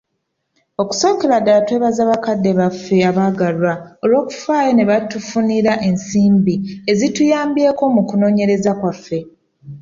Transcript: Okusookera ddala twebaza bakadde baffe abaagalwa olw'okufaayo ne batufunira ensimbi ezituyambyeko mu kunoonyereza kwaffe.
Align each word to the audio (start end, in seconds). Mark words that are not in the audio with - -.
Okusookera 0.81 1.35
ddala 1.41 1.61
twebaza 1.67 2.01
bakadde 2.11 2.51
baffe 2.59 2.97
abaagalwa 3.09 3.73
olw'okufaayo 4.03 4.71
ne 4.73 4.85
batufunira 4.89 5.73
ensimbi 5.87 6.55
ezituyambyeko 6.91 7.83
mu 7.95 8.01
kunoonyereza 8.09 8.71
kwaffe. 8.79 9.19